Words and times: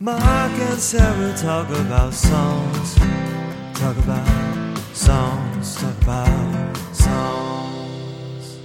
Mark 0.00 0.22
and 0.52 0.78
Sarah 0.78 1.36
talk 1.36 1.68
about 1.70 2.14
songs. 2.14 2.94
Talk 3.74 3.96
about 3.96 4.78
songs. 4.94 5.74
Talk 5.74 6.02
about 6.02 6.76
songs. 6.94 8.60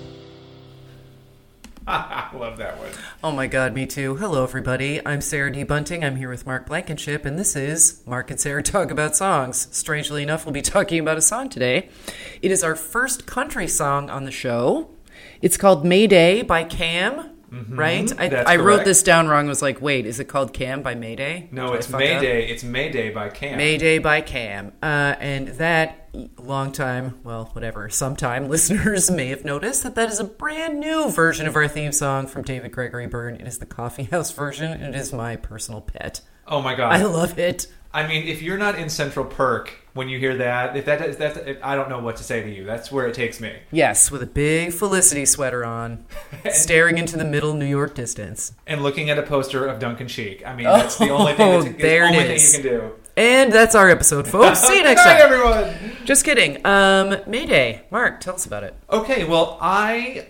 I 1.87 2.29
love 2.35 2.57
that 2.57 2.77
one. 2.77 2.91
Oh 3.23 3.31
my 3.31 3.47
god, 3.47 3.73
me 3.73 3.87
too. 3.87 4.17
Hello, 4.17 4.43
everybody. 4.43 5.03
I'm 5.07 5.21
Sarah 5.21 5.51
D. 5.51 5.63
Bunting. 5.63 6.03
I'm 6.03 6.17
here 6.17 6.29
with 6.29 6.45
Mark 6.45 6.67
Blankenship, 6.67 7.25
and 7.25 7.39
this 7.39 7.55
is 7.55 8.03
Mark 8.05 8.29
and 8.29 8.39
Sarah 8.39 8.61
Talk 8.61 8.91
About 8.91 9.15
Songs. 9.15 9.69
Strangely 9.75 10.21
enough, 10.21 10.45
we'll 10.45 10.53
be 10.53 10.61
talking 10.61 10.99
about 10.99 11.17
a 11.17 11.21
song 11.23 11.49
today. 11.49 11.89
It 12.43 12.51
is 12.51 12.63
our 12.63 12.75
first 12.75 13.25
country 13.25 13.67
song 13.67 14.07
on 14.11 14.25
the 14.25 14.31
show. 14.31 14.91
It's 15.41 15.57
called 15.57 15.83
Mayday 15.83 16.43
by 16.43 16.63
Cam, 16.63 17.31
right? 17.69 18.11
I, 18.19 18.27
I 18.29 18.55
wrote 18.57 18.83
this 18.85 19.03
down 19.03 19.27
wrong. 19.27 19.45
I 19.45 19.49
was 19.49 19.61
like, 19.61 19.81
wait, 19.81 20.05
is 20.05 20.19
it 20.19 20.25
called 20.25 20.53
Cam 20.53 20.81
by 20.81 20.95
Mayday? 20.95 21.49
No, 21.51 21.67
Did 21.67 21.75
it's 21.75 21.87
fuck 21.87 21.95
up? 21.95 21.99
Mayday. 21.99 22.49
It's 22.49 22.63
Mayday 22.63 23.09
by 23.11 23.29
Cam. 23.29 23.57
Mayday 23.57 23.99
by 23.99 24.21
Cam. 24.21 24.73
Uh, 24.81 25.15
and 25.19 25.49
that, 25.49 26.09
long 26.37 26.71
time, 26.71 27.19
well, 27.23 27.49
whatever, 27.53 27.89
sometime 27.89 28.49
listeners 28.49 29.09
may 29.11 29.27
have 29.27 29.45
noticed 29.45 29.83
that 29.83 29.95
that 29.95 30.09
is 30.09 30.19
a 30.19 30.23
brand 30.25 30.79
new 30.79 31.09
version 31.09 31.47
of 31.47 31.55
our 31.55 31.67
theme 31.67 31.91
song 31.91 32.27
from 32.27 32.43
David 32.43 32.71
Gregory 32.71 33.07
Byrne. 33.07 33.35
It 33.35 33.47
is 33.47 33.59
the 33.59 33.65
Coffee 33.65 34.03
House 34.03 34.31
version, 34.31 34.71
and 34.71 34.95
it 34.95 34.95
is 34.95 35.13
my 35.13 35.35
personal 35.35 35.81
pet. 35.81 36.21
Oh 36.47 36.61
my 36.61 36.75
god. 36.75 36.93
I 36.93 37.03
love 37.03 37.39
it. 37.39 37.67
I 37.93 38.07
mean, 38.07 38.27
if 38.27 38.41
you're 38.41 38.57
not 38.57 38.75
in 38.75 38.89
Central 38.89 39.23
Perk 39.25 39.73
when 39.93 40.09
you 40.09 40.17
hear 40.17 40.35
that, 40.37 40.75
if 40.75 40.85
that 40.85 41.01
is 41.07 41.17
that's 41.17 41.37
I 41.61 41.75
don't 41.75 41.89
know 41.89 41.99
what 41.99 42.15
to 42.17 42.23
say 42.23 42.41
to 42.41 42.49
you. 42.49 42.63
That's 42.65 42.91
where 42.91 43.05
it 43.07 43.13
takes 43.13 43.39
me. 43.39 43.53
Yes, 43.71 44.09
with 44.09 44.23
a 44.23 44.27
big 44.27 44.73
Felicity 44.73 45.25
sweater 45.25 45.63
on, 45.63 46.05
staring 46.51 46.97
into 46.97 47.17
the 47.17 47.25
middle 47.25 47.53
New 47.53 47.67
York 47.67 47.93
distance. 47.93 48.53
And 48.65 48.81
looking 48.81 49.09
at 49.11 49.19
a 49.19 49.23
poster 49.23 49.67
of 49.67 49.79
Duncan 49.79 50.07
Sheik. 50.07 50.45
I 50.45 50.55
mean, 50.55 50.65
that's 50.65 50.97
the 50.97 51.09
only 51.09 51.33
thing. 51.35 51.51
That's, 51.51 51.65
Oh, 51.75 51.77
there 51.79 52.07
the 52.11 52.15
it 52.15 52.21
only 52.23 52.37
thing 52.39 52.63
you 52.63 52.71
can 52.71 52.79
do. 52.81 52.91
And 53.15 53.53
that's 53.53 53.75
our 53.75 53.91
episode, 53.91 54.27
folks. 54.27 54.59
See 54.67 54.77
you 54.77 54.83
next 54.83 55.03
time. 55.03 55.17
everyone. 55.21 55.75
Just 56.03 56.25
kidding. 56.25 56.65
Um, 56.65 57.17
Mayday. 57.27 57.83
Mark, 57.91 58.21
tell 58.21 58.33
us 58.33 58.47
about 58.47 58.63
it. 58.63 58.73
Okay, 58.89 59.23
well, 59.25 59.59
I 59.61 60.29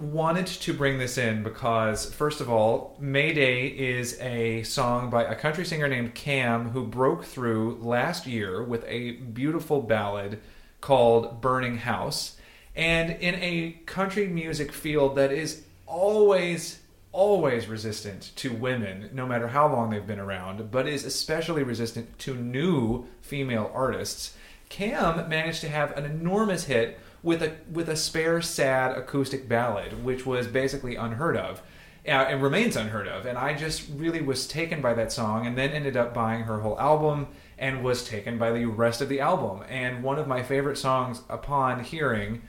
wanted 0.00 0.46
to 0.46 0.72
bring 0.72 0.98
this 0.98 1.18
in 1.18 1.42
because, 1.42 2.12
first 2.12 2.40
of 2.40 2.50
all, 2.50 2.96
Mayday 2.98 3.68
is 3.68 4.18
a 4.20 4.62
song 4.62 5.10
by 5.10 5.24
a 5.24 5.34
country 5.34 5.64
singer 5.64 5.88
named 5.88 6.14
Cam 6.14 6.70
who 6.70 6.86
broke 6.86 7.24
through 7.24 7.78
last 7.82 8.26
year 8.26 8.62
with 8.62 8.84
a 8.86 9.12
beautiful 9.12 9.82
ballad 9.82 10.40
called 10.80 11.40
Burning 11.40 11.78
House. 11.78 12.36
And 12.76 13.10
in 13.10 13.34
a 13.36 13.80
country 13.86 14.28
music 14.28 14.72
field 14.72 15.16
that 15.16 15.32
is 15.32 15.62
always, 15.86 16.80
always 17.12 17.66
resistant 17.66 18.30
to 18.36 18.52
women, 18.52 19.10
no 19.12 19.26
matter 19.26 19.48
how 19.48 19.72
long 19.72 19.90
they've 19.90 20.06
been 20.06 20.20
around, 20.20 20.70
but 20.70 20.86
is 20.86 21.04
especially 21.04 21.62
resistant 21.62 22.18
to 22.20 22.34
new 22.34 23.06
female 23.20 23.70
artists. 23.74 24.36
Cam 24.68 25.28
managed 25.28 25.60
to 25.62 25.68
have 25.68 25.96
an 25.96 26.04
enormous 26.04 26.64
hit 26.64 26.98
with 27.22 27.42
a 27.42 27.56
with 27.70 27.88
a 27.88 27.96
spare 27.96 28.40
sad 28.40 28.96
acoustic 28.96 29.48
ballad, 29.48 30.04
which 30.04 30.24
was 30.26 30.46
basically 30.46 30.96
unheard 30.96 31.36
of. 31.36 31.62
Uh, 32.06 32.24
and 32.30 32.42
remains 32.42 32.74
unheard 32.74 33.06
of. 33.06 33.26
And 33.26 33.36
I 33.36 33.52
just 33.52 33.86
really 33.94 34.22
was 34.22 34.46
taken 34.46 34.80
by 34.80 34.94
that 34.94 35.12
song, 35.12 35.46
and 35.46 35.58
then 35.58 35.70
ended 35.70 35.94
up 35.94 36.14
buying 36.14 36.44
her 36.44 36.60
whole 36.60 36.80
album, 36.80 37.26
and 37.58 37.84
was 37.84 38.02
taken 38.02 38.38
by 38.38 38.50
the 38.50 38.64
rest 38.64 39.02
of 39.02 39.10
the 39.10 39.20
album. 39.20 39.62
And 39.68 40.02
one 40.02 40.18
of 40.18 40.26
my 40.26 40.42
favorite 40.42 40.78
songs 40.78 41.20
upon 41.28 41.84
hearing 41.84 42.42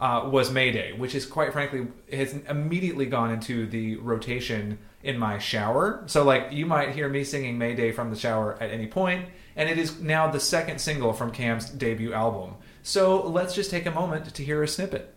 uh, 0.00 0.28
was 0.30 0.50
Mayday, 0.50 0.92
which 0.92 1.14
is 1.14 1.24
quite 1.24 1.52
frankly 1.52 1.86
has 2.12 2.34
immediately 2.48 3.06
gone 3.06 3.30
into 3.30 3.66
the 3.66 3.96
rotation 3.96 4.78
in 5.02 5.18
my 5.18 5.38
shower. 5.38 6.02
So 6.06 6.24
like 6.24 6.52
you 6.52 6.66
might 6.66 6.94
hear 6.94 7.08
me 7.08 7.24
singing 7.24 7.56
Mayday 7.56 7.92
from 7.92 8.10
the 8.10 8.16
shower 8.16 8.58
at 8.60 8.70
any 8.70 8.86
point, 8.86 9.28
and 9.56 9.68
it 9.68 9.78
is 9.78 10.00
now 10.00 10.30
the 10.30 10.40
second 10.40 10.80
single 10.80 11.12
from 11.12 11.30
Cam's 11.30 11.70
debut 11.70 12.12
album. 12.12 12.56
So 12.88 13.20
let's 13.20 13.54
just 13.54 13.70
take 13.70 13.84
a 13.84 13.90
moment 13.90 14.34
to 14.34 14.42
hear 14.42 14.62
a 14.62 14.66
snippet. 14.66 15.14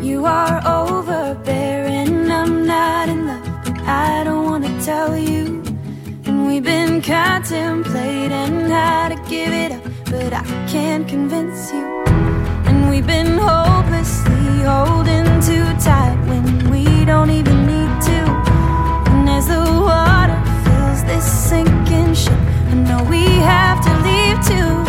You 0.00 0.24
are 0.24 0.62
overbearing, 0.64 2.30
I'm 2.30 2.64
not 2.64 3.08
in 3.08 3.26
love, 3.26 3.44
but 3.64 3.80
I 3.80 4.22
don't 4.22 4.44
wanna 4.44 4.80
tell 4.84 5.16
you. 5.16 5.64
And 6.26 6.46
we've 6.46 6.62
been 6.62 7.02
contemplating 7.02 8.70
how 8.70 9.08
to 9.08 9.16
give 9.28 9.52
it 9.52 9.72
up, 9.72 9.82
but 10.04 10.32
I 10.32 10.44
can't 10.68 11.08
convince 11.08 11.72
you. 11.72 12.04
And 12.68 12.88
we've 12.88 13.08
been 13.08 13.36
hopelessly 13.36 14.62
holding 14.62 15.26
too 15.40 15.66
tight 15.82 16.16
when 16.28 16.70
we 16.70 17.04
don't 17.04 17.30
even 17.30 17.66
need 17.66 18.00
to. 18.02 18.51
The 19.44 19.58
water 19.58 20.40
fills 20.64 21.02
this 21.04 21.24
sinking 21.48 22.14
ship, 22.14 22.32
I 22.32 22.74
know 22.74 23.02
we 23.10 23.24
have 23.24 23.80
to 23.84 23.92
leave 24.06 24.38
too. 24.46 24.81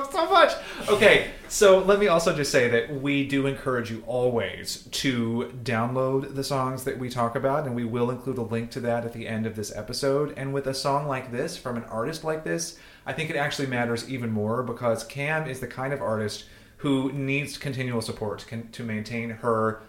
Song 0.00 0.08
so 0.10 0.30
much. 0.30 0.52
Okay, 0.88 1.30
so 1.48 1.78
let 1.80 1.98
me 1.98 2.08
also 2.08 2.34
just 2.34 2.50
say 2.50 2.68
that 2.68 3.02
we 3.02 3.26
do 3.26 3.46
encourage 3.46 3.90
you 3.90 4.02
always 4.06 4.88
to 4.90 5.52
download 5.62 6.34
the 6.34 6.44
songs 6.44 6.84
that 6.84 6.98
we 6.98 7.10
talk 7.10 7.36
about 7.36 7.66
and 7.66 7.74
we 7.74 7.84
will 7.84 8.10
include 8.10 8.38
a 8.38 8.42
link 8.42 8.70
to 8.70 8.80
that 8.80 9.04
at 9.04 9.12
the 9.12 9.28
end 9.28 9.46
of 9.46 9.56
this 9.56 9.74
episode. 9.74 10.32
And 10.36 10.54
with 10.54 10.66
a 10.66 10.74
song 10.74 11.06
like 11.06 11.30
this 11.30 11.56
from 11.56 11.76
an 11.76 11.84
artist 11.84 12.24
like 12.24 12.44
this, 12.44 12.78
I 13.04 13.12
think 13.12 13.30
it 13.30 13.36
actually 13.36 13.68
matters 13.68 14.08
even 14.08 14.30
more 14.30 14.62
because 14.62 15.04
Cam 15.04 15.48
is 15.48 15.60
the 15.60 15.66
kind 15.66 15.92
of 15.92 16.00
artist 16.00 16.44
who 16.78 17.12
needs 17.12 17.58
continual 17.58 18.00
support 18.00 18.44
to, 18.72 18.82
maintain 18.82 19.30
her 19.30 19.82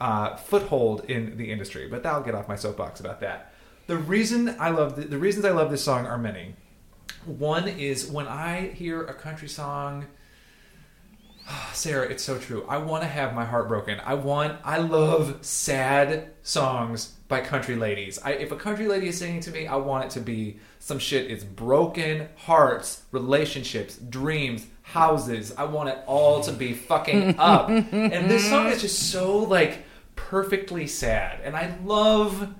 uh, 0.00 0.36
foothold 0.36 1.04
in 1.08 1.36
the 1.36 1.50
industry. 1.50 1.88
But 1.88 2.04
I'll 2.06 2.22
get 2.22 2.34
off 2.34 2.46
my 2.46 2.56
soapbox 2.56 3.00
about 3.00 3.20
that. 3.20 3.52
The 3.86 3.96
reason 3.96 4.54
I 4.60 4.70
love 4.70 4.96
the, 4.96 5.02
the 5.02 5.18
reasons 5.18 5.44
I 5.44 5.50
love 5.50 5.70
this 5.70 5.82
song 5.82 6.06
are 6.06 6.18
many. 6.18 6.54
One 7.26 7.66
is 7.66 8.06
when 8.06 8.28
I 8.28 8.68
hear 8.68 9.02
a 9.02 9.14
country 9.14 9.48
song. 9.48 10.06
Sarah, 11.72 12.08
it's 12.08 12.22
so 12.22 12.38
true. 12.38 12.64
I 12.68 12.78
want 12.78 13.02
to 13.02 13.08
have 13.08 13.34
my 13.34 13.44
heart 13.44 13.68
broken. 13.68 14.00
I 14.04 14.14
want. 14.14 14.58
I 14.64 14.78
love 14.78 15.44
sad 15.44 16.30
songs 16.42 17.12
by 17.28 17.40
country 17.40 17.74
ladies. 17.74 18.18
I, 18.24 18.32
if 18.32 18.52
a 18.52 18.56
country 18.56 18.86
lady 18.86 19.08
is 19.08 19.18
singing 19.18 19.40
to 19.40 19.50
me, 19.50 19.66
I 19.66 19.76
want 19.76 20.04
it 20.04 20.10
to 20.12 20.20
be 20.20 20.58
some 20.78 20.98
shit. 21.00 21.30
It's 21.30 21.42
broken 21.42 22.28
hearts, 22.36 23.02
relationships, 23.10 23.96
dreams, 23.96 24.66
houses. 24.82 25.52
I 25.56 25.64
want 25.64 25.88
it 25.88 25.98
all 26.06 26.40
to 26.42 26.52
be 26.52 26.74
fucking 26.74 27.34
up. 27.38 27.68
and 27.68 28.30
this 28.30 28.48
song 28.48 28.68
is 28.68 28.80
just 28.80 29.10
so 29.10 29.38
like 29.38 29.84
perfectly 30.14 30.86
sad. 30.86 31.40
And 31.42 31.56
I 31.56 31.76
love 31.84 32.54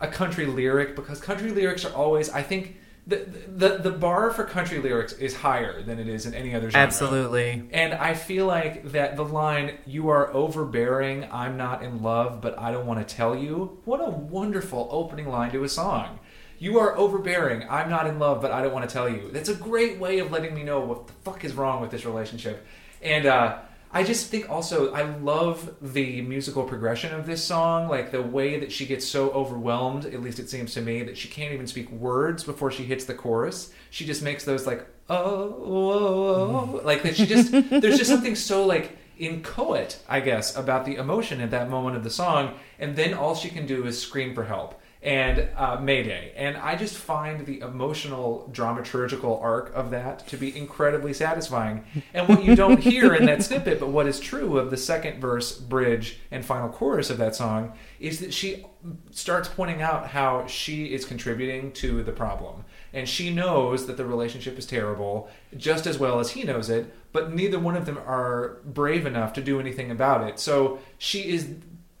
a 0.00 0.08
country 0.08 0.46
lyric 0.46 0.96
because 0.96 1.20
country 1.20 1.50
lyrics 1.50 1.84
are 1.84 1.94
always. 1.94 2.30
I 2.30 2.42
think. 2.42 2.76
The, 3.08 3.26
the 3.48 3.78
the 3.78 3.90
bar 3.90 4.30
for 4.30 4.44
country 4.44 4.80
lyrics 4.80 5.14
is 5.14 5.34
higher 5.34 5.82
than 5.82 5.98
it 5.98 6.08
is 6.08 6.26
in 6.26 6.34
any 6.34 6.54
other 6.54 6.70
genre. 6.70 6.86
Absolutely. 6.86 7.66
And 7.72 7.94
I 7.94 8.12
feel 8.12 8.44
like 8.44 8.92
that 8.92 9.16
the 9.16 9.24
line, 9.24 9.78
you 9.86 10.10
are 10.10 10.30
overbearing, 10.34 11.26
I'm 11.32 11.56
not 11.56 11.82
in 11.82 12.02
love, 12.02 12.42
but 12.42 12.58
I 12.58 12.70
don't 12.70 12.86
want 12.86 13.06
to 13.06 13.14
tell 13.16 13.34
you. 13.34 13.78
What 13.86 14.06
a 14.06 14.10
wonderful 14.10 14.88
opening 14.90 15.26
line 15.28 15.50
to 15.52 15.64
a 15.64 15.70
song. 15.70 16.18
You 16.58 16.78
are 16.80 16.98
overbearing, 16.98 17.66
I'm 17.70 17.88
not 17.88 18.06
in 18.06 18.18
love, 18.18 18.42
but 18.42 18.50
I 18.52 18.60
don't 18.60 18.74
want 18.74 18.86
to 18.86 18.92
tell 18.92 19.08
you. 19.08 19.30
That's 19.32 19.48
a 19.48 19.54
great 19.54 19.98
way 19.98 20.18
of 20.18 20.30
letting 20.30 20.54
me 20.54 20.62
know 20.62 20.80
what 20.80 21.06
the 21.06 21.14
fuck 21.24 21.44
is 21.46 21.54
wrong 21.54 21.80
with 21.80 21.90
this 21.90 22.04
relationship. 22.04 22.66
And 23.00 23.24
uh, 23.24 23.60
I 23.98 24.04
just 24.04 24.30
think 24.30 24.48
also, 24.48 24.92
I 24.92 25.02
love 25.02 25.74
the 25.82 26.22
musical 26.22 26.62
progression 26.62 27.12
of 27.12 27.26
this 27.26 27.42
song, 27.42 27.88
like 27.88 28.12
the 28.12 28.22
way 28.22 28.60
that 28.60 28.70
she 28.70 28.86
gets 28.86 29.04
so 29.04 29.30
overwhelmed, 29.30 30.06
at 30.06 30.22
least 30.22 30.38
it 30.38 30.48
seems 30.48 30.72
to 30.74 30.80
me, 30.80 31.02
that 31.02 31.18
she 31.18 31.26
can't 31.26 31.52
even 31.52 31.66
speak 31.66 31.90
words 31.90 32.44
before 32.44 32.70
she 32.70 32.84
hits 32.84 33.06
the 33.06 33.14
chorus. 33.14 33.72
She 33.90 34.06
just 34.06 34.22
makes 34.22 34.44
those 34.44 34.68
like, 34.68 34.86
oh, 35.10 35.16
oh, 35.64 36.78
oh, 36.78 36.80
like 36.84 37.02
that 37.02 37.16
she 37.16 37.26
just, 37.26 37.50
there's 37.70 37.98
just 37.98 38.08
something 38.08 38.36
so 38.36 38.64
like 38.64 38.96
inchoate, 39.18 39.98
I 40.08 40.20
guess, 40.20 40.56
about 40.56 40.84
the 40.84 40.94
emotion 40.94 41.40
at 41.40 41.50
that 41.50 41.68
moment 41.68 41.96
of 41.96 42.04
the 42.04 42.10
song. 42.10 42.54
And 42.78 42.94
then 42.94 43.14
all 43.14 43.34
she 43.34 43.48
can 43.48 43.66
do 43.66 43.84
is 43.84 44.00
scream 44.00 44.32
for 44.32 44.44
help. 44.44 44.80
And 45.02 45.48
uh, 45.56 45.78
Mayday. 45.80 46.32
And 46.36 46.56
I 46.56 46.74
just 46.74 46.96
find 46.96 47.46
the 47.46 47.60
emotional 47.60 48.50
dramaturgical 48.52 49.40
arc 49.40 49.72
of 49.74 49.90
that 49.90 50.26
to 50.28 50.36
be 50.36 50.56
incredibly 50.56 51.12
satisfying. 51.12 51.84
And 52.12 52.28
what 52.28 52.44
you 52.44 52.56
don't 52.56 52.80
hear 52.80 53.14
in 53.14 53.26
that 53.26 53.42
snippet, 53.44 53.78
but 53.78 53.90
what 53.90 54.06
is 54.06 54.18
true 54.18 54.58
of 54.58 54.70
the 54.70 54.76
second 54.76 55.20
verse, 55.20 55.56
bridge, 55.56 56.18
and 56.30 56.44
final 56.44 56.68
chorus 56.68 57.10
of 57.10 57.18
that 57.18 57.36
song, 57.36 57.74
is 58.00 58.18
that 58.20 58.34
she 58.34 58.66
starts 59.10 59.48
pointing 59.48 59.82
out 59.82 60.08
how 60.08 60.46
she 60.46 60.86
is 60.86 61.04
contributing 61.04 61.72
to 61.72 62.02
the 62.02 62.12
problem. 62.12 62.64
And 62.92 63.08
she 63.08 63.32
knows 63.32 63.86
that 63.86 63.96
the 63.96 64.06
relationship 64.06 64.58
is 64.58 64.66
terrible 64.66 65.28
just 65.56 65.86
as 65.86 65.98
well 65.98 66.18
as 66.18 66.30
he 66.30 66.42
knows 66.42 66.70
it, 66.70 66.92
but 67.12 67.32
neither 67.32 67.58
one 67.58 67.76
of 67.76 67.86
them 67.86 67.98
are 67.98 68.58
brave 68.64 69.06
enough 69.06 69.32
to 69.34 69.42
do 69.42 69.60
anything 69.60 69.90
about 69.90 70.28
it. 70.28 70.40
So 70.40 70.80
she 70.96 71.30
is 71.30 71.54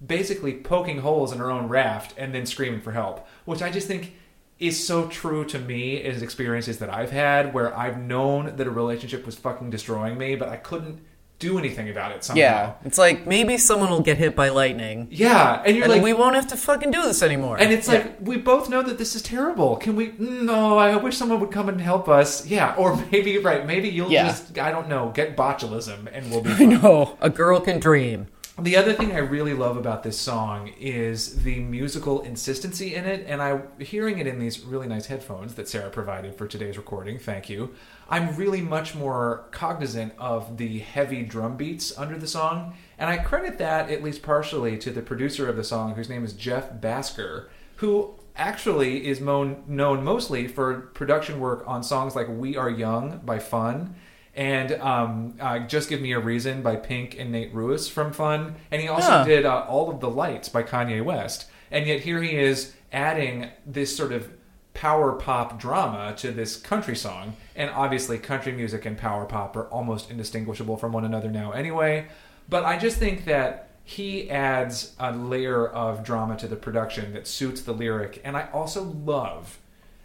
basically 0.04 0.54
poking 0.54 0.98
holes 1.00 1.32
in 1.32 1.38
her 1.38 1.50
own 1.50 1.68
raft 1.68 2.14
and 2.16 2.34
then 2.34 2.46
screaming 2.46 2.80
for 2.80 2.92
help, 2.92 3.26
which 3.44 3.62
I 3.62 3.70
just 3.70 3.86
think 3.86 4.14
is 4.58 4.84
so 4.84 5.06
true 5.08 5.44
to 5.44 5.58
me 5.58 6.02
as 6.02 6.20
experiences 6.22 6.78
that 6.78 6.92
I've 6.92 7.10
had 7.12 7.54
where 7.54 7.76
I've 7.76 7.98
known 7.98 8.56
that 8.56 8.66
a 8.66 8.70
relationship 8.70 9.24
was 9.26 9.36
fucking 9.36 9.70
destroying 9.70 10.18
me, 10.18 10.34
but 10.34 10.48
I 10.48 10.56
couldn't 10.56 11.00
do 11.38 11.56
anything 11.56 11.88
about 11.88 12.10
it 12.10 12.24
somehow. 12.24 12.40
Yeah, 12.40 12.72
it's 12.84 12.98
like 12.98 13.24
maybe 13.24 13.56
someone 13.58 13.90
will 13.90 14.00
get 14.00 14.18
hit 14.18 14.34
by 14.34 14.48
lightning, 14.48 15.06
Yeah, 15.12 15.62
and 15.64 15.76
you're 15.76 15.84
and 15.84 15.92
like, 15.92 16.02
we 16.02 16.12
won't 16.12 16.34
have 16.34 16.48
to 16.48 16.56
fucking 16.56 16.90
do 16.90 17.00
this 17.02 17.22
anymore. 17.22 17.56
and 17.60 17.72
it's 17.72 17.86
like 17.86 18.16
we 18.20 18.36
both 18.38 18.68
know 18.68 18.82
that 18.82 18.98
this 18.98 19.14
is 19.14 19.22
terrible. 19.22 19.76
Can 19.76 19.94
we? 19.94 20.14
No, 20.18 20.76
I 20.76 20.96
wish 20.96 21.16
someone 21.16 21.38
would 21.38 21.52
come 21.52 21.68
and 21.68 21.80
help 21.80 22.08
us. 22.08 22.44
Yeah, 22.44 22.74
or 22.76 22.96
maybe 23.12 23.38
right, 23.38 23.64
maybe 23.64 23.88
you'll 23.88 24.10
Yeah. 24.10 24.26
just 24.26 24.58
I 24.58 24.72
don't 24.72 24.88
know, 24.88 25.12
get 25.14 25.36
botulism 25.36 26.08
and 26.12 26.28
we'll 26.32 26.40
be. 26.42 26.50
I 26.58 26.64
know 26.64 27.16
a 27.20 27.30
girl 27.30 27.60
can 27.60 27.78
dream. 27.78 28.26
The 28.60 28.76
other 28.76 28.92
thing 28.92 29.12
I 29.12 29.18
really 29.18 29.54
love 29.54 29.76
about 29.76 30.02
this 30.02 30.18
song 30.18 30.72
is 30.80 31.44
the 31.44 31.60
musical 31.60 32.22
insistency 32.22 32.96
in 32.96 33.04
it, 33.04 33.24
and 33.28 33.40
I 33.40 33.60
hearing 33.78 34.18
it 34.18 34.26
in 34.26 34.40
these 34.40 34.64
really 34.64 34.88
nice 34.88 35.06
headphones 35.06 35.54
that 35.54 35.68
Sarah 35.68 35.90
provided 35.90 36.34
for 36.34 36.48
today's 36.48 36.76
recording. 36.76 37.20
Thank 37.20 37.48
you. 37.48 37.72
I'm 38.10 38.34
really 38.34 38.60
much 38.60 38.96
more 38.96 39.46
cognizant 39.52 40.12
of 40.18 40.56
the 40.56 40.80
heavy 40.80 41.22
drum 41.22 41.56
beats 41.56 41.96
under 41.96 42.18
the 42.18 42.26
song, 42.26 42.74
and 42.98 43.08
I 43.08 43.18
credit 43.18 43.58
that 43.58 43.90
at 43.90 44.02
least 44.02 44.22
partially 44.22 44.76
to 44.78 44.90
the 44.90 45.02
producer 45.02 45.48
of 45.48 45.54
the 45.54 45.62
song, 45.62 45.94
whose 45.94 46.08
name 46.08 46.24
is 46.24 46.32
Jeff 46.32 46.72
Bhasker, 46.72 47.46
who 47.76 48.14
actually 48.34 49.06
is 49.06 49.20
known 49.20 49.62
known 49.68 50.02
mostly 50.02 50.48
for 50.48 50.80
production 50.94 51.38
work 51.38 51.62
on 51.64 51.84
songs 51.84 52.16
like 52.16 52.26
"We 52.28 52.56
Are 52.56 52.70
Young" 52.70 53.20
by 53.24 53.38
Fun 53.38 53.94
and 54.34 54.72
um, 54.74 55.34
uh, 55.40 55.60
"Just 55.60 55.88
Give 55.88 56.00
Me 56.00 56.12
a 56.12 56.18
Reason" 56.20 56.62
by 56.62 56.76
Pink 56.76 57.16
and 57.18 57.32
Nate 57.32 57.52
Ruess 57.54 57.88
from 57.88 58.12
Fun, 58.12 58.56
and 58.70 58.80
he 58.82 58.88
also 58.88 59.08
Huh. 59.10 59.24
did 59.24 59.44
uh, 59.46 59.64
"All 59.68 59.90
of 59.90 60.00
the 60.00 60.10
Lights" 60.10 60.48
by 60.48 60.62
Kanye 60.62 61.02
West. 61.04 61.46
And 61.70 61.86
yet 61.86 62.00
here 62.00 62.22
he 62.22 62.36
is 62.36 62.74
adding 62.92 63.50
this 63.66 63.94
sort 63.96 64.12
of 64.12 64.30
power 64.74 65.12
pop 65.12 65.58
drama 65.58 66.14
to 66.16 66.30
this 66.30 66.56
country 66.56 66.94
song, 66.96 67.34
and 67.56 67.68
obviously 67.70 68.16
country 68.16 68.52
music 68.52 68.86
and 68.86 68.96
power 68.96 69.24
pop 69.26 69.56
are 69.56 69.64
almost 69.66 70.10
indistinguishable 70.10 70.76
from 70.76 70.92
one 70.92 71.04
another 71.04 71.28
now, 71.30 71.50
anyway. 71.50 72.06
But 72.48 72.64
I 72.64 72.78
just 72.78 72.96
think 72.98 73.24
that 73.26 73.68
he 73.84 74.30
adds 74.30 74.94
a 75.00 75.12
layer 75.12 75.66
of 75.66 76.04
drama 76.04 76.36
to 76.36 76.46
the 76.46 76.56
production 76.56 77.12
that 77.14 77.26
suits 77.26 77.60
the 77.62 77.72
lyric, 77.72 78.20
and 78.24 78.36
I 78.36 78.48
also 78.52 78.84
love 78.84 79.58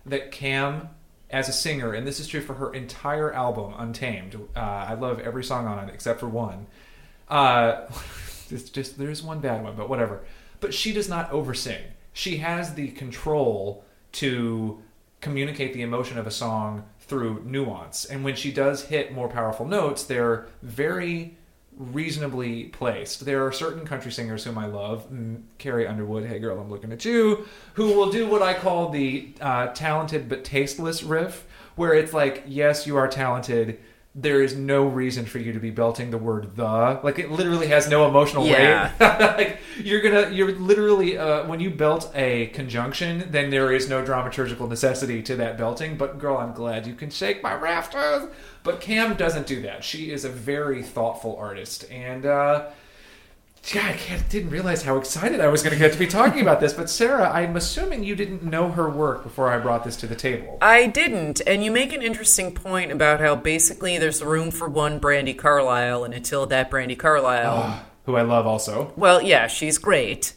that 0.05 0.31
Cam, 0.31 0.89
as 1.33 1.49
a 1.49 1.51
singer, 1.51 1.93
and 1.93 2.05
this 2.07 2.19
is 2.19 2.27
true 2.27 2.41
for 2.41 2.53
her 2.53 2.71
entire 2.73 3.33
album, 3.33 3.73
Untamed. 3.75 4.35
Uh, 4.55 4.59
I 4.59 4.93
love 4.93 5.19
every 5.19 5.43
song 5.43 5.65
on 5.65 5.79
it 5.79 5.91
except 5.91 6.19
for 6.19 6.29
one. 6.29 6.67
Uh, 7.27 7.87
it's 8.51 8.69
just 8.69 8.99
there's 8.99 9.23
one 9.23 9.39
bad 9.39 9.63
one, 9.63 9.75
but 9.75 9.89
whatever. 9.89 10.23
But 10.59 10.75
she 10.75 10.93
does 10.93 11.09
not 11.09 11.31
oversing. 11.31 11.81
She 12.13 12.37
has 12.37 12.75
the 12.75 12.89
control 12.89 13.83
to 14.13 14.79
communicate 15.21 15.73
the 15.73 15.81
emotion 15.81 16.19
of 16.19 16.27
a 16.27 16.31
song 16.31 16.85
through 16.99 17.41
nuance, 17.45 18.05
and 18.05 18.23
when 18.23 18.35
she 18.35 18.51
does 18.51 18.85
hit 18.85 19.11
more 19.11 19.27
powerful 19.27 19.65
notes, 19.65 20.03
they're 20.03 20.45
very 20.61 21.35
reasonably 21.77 22.65
placed. 22.65 23.25
There 23.25 23.45
are 23.45 23.51
certain 23.51 23.85
country 23.85 24.11
singers 24.11 24.43
whom 24.43 24.57
I 24.57 24.67
love, 24.67 25.07
Carrie 25.57 25.87
Underwood, 25.87 26.25
hey 26.25 26.39
girl, 26.39 26.59
I'm 26.59 26.69
looking 26.69 26.91
at 26.91 27.05
you, 27.05 27.45
who 27.73 27.93
will 27.93 28.11
do 28.11 28.27
what 28.27 28.41
I 28.41 28.53
call 28.53 28.89
the 28.89 29.33
uh, 29.41 29.67
talented 29.67 30.29
but 30.29 30.43
tasteless 30.43 31.03
riff, 31.03 31.45
where 31.75 31.93
it's 31.93 32.13
like, 32.13 32.43
yes, 32.45 32.85
you 32.85 32.97
are 32.97 33.07
talented. 33.07 33.79
There 34.15 34.43
is 34.43 34.55
no 34.55 34.85
reason 34.85 35.25
for 35.25 35.39
you 35.39 35.53
to 35.53 35.59
be 35.59 35.71
belting 35.71 36.11
the 36.11 36.19
word 36.19 36.55
the. 36.55 36.99
Like 37.03 37.17
it 37.17 37.31
literally 37.31 37.67
has 37.67 37.89
no 37.89 38.07
emotional 38.07 38.45
Yeah. 38.45 38.91
weight. 38.99 39.19
like 39.37 39.59
you're 39.81 40.01
gonna, 40.01 40.29
you're 40.29 40.51
literally 40.51 41.17
uh, 41.17 41.47
when 41.47 41.59
you 41.59 41.71
belt 41.71 42.11
a 42.13 42.47
conjunction, 42.47 43.25
then 43.31 43.49
there 43.49 43.73
is 43.73 43.89
no 43.89 44.03
dramaturgical 44.03 44.69
necessity 44.69 45.23
to 45.23 45.35
that 45.37 45.57
belting. 45.57 45.97
But 45.97 46.19
girl, 46.19 46.37
I'm 46.37 46.53
glad 46.53 46.85
you 46.85 46.93
can 46.93 47.09
shake 47.09 47.41
my 47.41 47.55
rafters. 47.55 48.29
But 48.61 48.81
Cam 48.81 49.15
doesn't 49.15 49.47
do 49.47 49.63
that. 49.63 49.83
She 49.83 50.11
is 50.11 50.25
a 50.25 50.29
very 50.29 50.83
thoughtful 50.83 51.35
artist, 51.37 51.89
and 51.91 52.25
uh, 52.25 52.67
yeah, 53.71 53.87
I 53.87 53.93
can't, 53.93 54.27
didn't 54.29 54.49
realize 54.49 54.83
how 54.83 54.97
excited 54.97 55.39
I 55.39 55.47
was 55.47 55.63
going 55.63 55.71
to 55.73 55.79
get 55.79 55.93
to 55.93 55.99
be 55.99 56.07
talking 56.07 56.41
about 56.41 56.59
this. 56.59 56.73
But 56.73 56.89
Sarah, 56.89 57.29
I'm 57.29 57.55
assuming 57.55 58.03
you 58.03 58.15
didn't 58.15 58.43
know 58.43 58.69
her 58.71 58.89
work 58.89 59.23
before 59.23 59.49
I 59.49 59.57
brought 59.57 59.85
this 59.85 59.95
to 59.97 60.07
the 60.07 60.15
table. 60.15 60.57
I 60.61 60.87
didn't, 60.87 61.41
and 61.47 61.63
you 61.63 61.71
make 61.71 61.93
an 61.93 62.01
interesting 62.01 62.53
point 62.53 62.91
about 62.91 63.21
how 63.21 63.35
basically 63.35 63.97
there's 63.97 64.21
room 64.21 64.51
for 64.51 64.67
one 64.67 64.99
Brandi 64.99 65.37
Carlile, 65.37 66.03
and 66.03 66.13
until 66.13 66.45
that 66.47 66.69
Brandi 66.69 66.97
Carlile, 66.99 67.53
ah, 67.55 67.85
Who 68.05 68.17
I 68.17 68.23
love 68.23 68.45
also. 68.45 68.91
well, 68.97 69.21
yeah, 69.21 69.47
she's 69.47 69.77
great, 69.77 70.33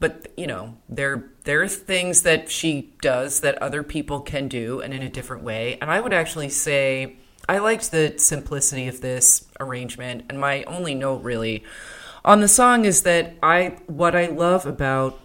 but 0.00 0.28
you 0.36 0.46
know, 0.46 0.78
there 0.88 1.30
there 1.44 1.60
are 1.60 1.68
things 1.68 2.22
that 2.22 2.50
she 2.50 2.94
does 3.02 3.40
that 3.40 3.60
other 3.60 3.82
people 3.82 4.20
can 4.20 4.48
do, 4.48 4.80
and 4.80 4.94
in 4.94 5.02
a 5.02 5.10
different 5.10 5.42
way. 5.42 5.76
And 5.82 5.90
I 5.90 6.00
would 6.00 6.14
actually 6.14 6.48
say 6.48 7.16
I 7.46 7.58
liked 7.58 7.90
the 7.90 8.14
simplicity 8.16 8.88
of 8.88 9.02
this 9.02 9.46
arrangement, 9.60 10.24
and 10.30 10.40
my 10.40 10.64
only 10.64 10.94
note 10.94 11.22
really 11.22 11.62
on 12.24 12.40
the 12.40 12.48
song 12.48 12.84
is 12.84 13.02
that 13.02 13.34
I 13.42 13.76
what 13.86 14.16
I 14.16 14.26
love 14.26 14.66
about 14.66 15.20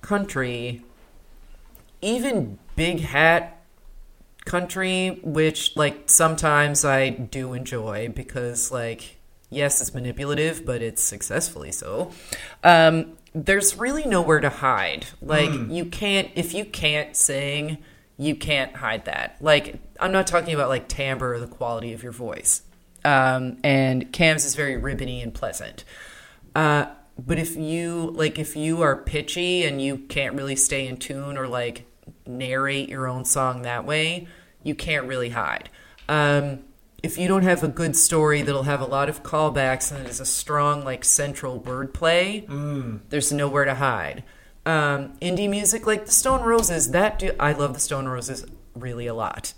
country, 0.00 0.82
even 2.02 2.58
big 2.76 3.00
hat 3.00 3.62
country, 4.44 5.20
which 5.22 5.74
like 5.76 6.02
sometimes 6.10 6.84
I 6.84 7.08
do 7.10 7.54
enjoy 7.54 8.08
because 8.08 8.70
like 8.70 9.16
yes, 9.50 9.80
it's 9.80 9.94
manipulative, 9.94 10.66
but 10.66 10.82
it's 10.82 11.02
successfully 11.02 11.72
so. 11.72 12.10
Um, 12.62 13.16
there's 13.34 13.76
really 13.76 14.04
nowhere 14.04 14.40
to 14.40 14.50
hide. 14.50 15.06
Like 15.22 15.50
you 15.70 15.86
can't 15.86 16.30
if 16.34 16.52
you 16.52 16.64
can't 16.64 17.16
sing, 17.16 17.78
you 18.18 18.34
can't 18.34 18.76
hide 18.76 19.06
that. 19.06 19.36
Like 19.40 19.80
I'm 19.98 20.12
not 20.12 20.26
talking 20.26 20.54
about 20.54 20.68
like 20.68 20.88
timbre 20.88 21.34
or 21.34 21.40
the 21.40 21.46
quality 21.46 21.92
of 21.92 22.02
your 22.02 22.12
voice. 22.12 22.62
Um, 23.04 23.58
and 23.62 24.12
Cam's 24.12 24.44
is 24.44 24.54
very 24.54 24.76
ribbony 24.76 25.20
and 25.20 25.34
pleasant. 25.34 25.84
Uh, 26.54 26.86
but 27.18 27.38
if 27.38 27.56
you 27.56 28.12
like, 28.14 28.38
if 28.38 28.56
you 28.56 28.82
are 28.82 28.96
pitchy 28.96 29.64
and 29.64 29.80
you 29.80 29.98
can't 29.98 30.34
really 30.34 30.56
stay 30.56 30.86
in 30.86 30.96
tune 30.96 31.36
or 31.36 31.46
like 31.46 31.86
narrate 32.26 32.88
your 32.88 33.06
own 33.06 33.24
song 33.24 33.62
that 33.62 33.84
way, 33.84 34.26
you 34.62 34.74
can't 34.74 35.06
really 35.06 35.30
hide. 35.30 35.68
Um, 36.08 36.60
if 37.02 37.18
you 37.18 37.28
don't 37.28 37.42
have 37.42 37.62
a 37.62 37.68
good 37.68 37.96
story 37.96 38.40
that'll 38.42 38.62
have 38.62 38.80
a 38.80 38.86
lot 38.86 39.08
of 39.08 39.22
callbacks 39.22 39.94
and 39.94 40.08
is 40.08 40.20
a 40.20 40.26
strong 40.26 40.84
like 40.84 41.04
central 41.04 41.60
wordplay, 41.60 42.46
there's 43.10 43.30
nowhere 43.30 43.66
to 43.66 43.74
hide. 43.74 44.24
Um, 44.66 45.12
indie 45.20 45.48
music 45.48 45.86
like 45.86 46.06
the 46.06 46.12
Stone 46.12 46.42
Roses, 46.42 46.92
that 46.92 47.18
do, 47.18 47.32
I 47.38 47.52
love 47.52 47.74
the 47.74 47.80
Stone 47.80 48.08
Roses 48.08 48.46
really 48.74 49.06
a 49.06 49.14
lot. 49.14 49.52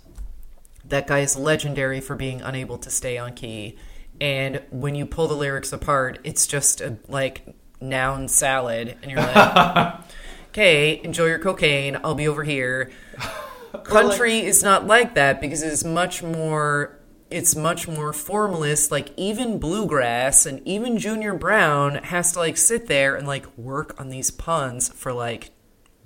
That 0.83 1.07
guy 1.07 1.19
is 1.19 1.37
legendary 1.37 2.01
for 2.01 2.15
being 2.15 2.41
unable 2.41 2.77
to 2.79 2.89
stay 2.89 3.17
on 3.17 3.33
key. 3.33 3.77
And 4.19 4.61
when 4.71 4.95
you 4.95 5.05
pull 5.05 5.27
the 5.27 5.35
lyrics 5.35 5.71
apart, 5.71 6.19
it's 6.23 6.47
just 6.47 6.81
a 6.81 6.97
like 7.07 7.55
noun 7.79 8.27
salad, 8.27 8.97
and 9.03 9.11
you're 9.11 9.21
like, 9.21 9.93
"Okay, 10.49 10.99
enjoy 11.03 11.25
your 11.25 11.39
cocaine. 11.39 11.97
I'll 12.03 12.15
be 12.15 12.27
over 12.27 12.43
here." 12.43 12.91
Country 13.83 14.39
is 14.39 14.63
not 14.63 14.87
like 14.87 15.13
that 15.15 15.39
because 15.41 15.61
it's 15.61 15.83
much 15.83 16.23
more. 16.23 16.97
It's 17.29 17.55
much 17.55 17.87
more 17.87 18.13
formalist. 18.13 18.89
Like 18.91 19.09
even 19.17 19.59
bluegrass 19.59 20.45
and 20.45 20.65
even 20.65 20.97
Junior 20.97 21.33
Brown 21.35 21.95
has 21.95 22.31
to 22.31 22.39
like 22.39 22.57
sit 22.57 22.87
there 22.87 23.15
and 23.15 23.27
like 23.27 23.45
work 23.57 23.99
on 23.99 24.09
these 24.09 24.31
puns 24.31 24.87
for 24.89 25.11
like 25.13 25.51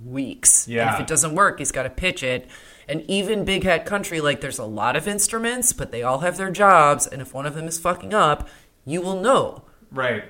weeks. 0.04 0.66
And 0.66 0.76
Yeah. 0.76 0.96
if 0.96 1.02
it 1.02 1.08
doesn't 1.08 1.36
work, 1.36 1.60
he's 1.60 1.72
got 1.72 1.84
to 1.84 1.90
pitch 1.92 2.24
it. 2.24 2.50
And 2.92 3.10
even 3.10 3.46
Big 3.46 3.64
Hat 3.64 3.86
Country, 3.86 4.20
like 4.20 4.42
there's 4.42 4.60
a 4.60 4.66
lot 4.66 4.98
of 4.98 5.08
instruments, 5.08 5.72
but 5.72 5.94
they 5.94 6.04
all 6.04 6.20
have 6.20 6.36
their 6.36 6.52
jobs. 6.52 7.08
And 7.08 7.22
if 7.22 7.34
one 7.34 7.46
of 7.46 7.56
them 7.56 7.66
is 7.66 7.80
fucking 7.80 8.14
up, 8.14 8.50
you 8.84 9.00
will 9.00 9.22
know. 9.22 9.64
Right. 9.94 10.26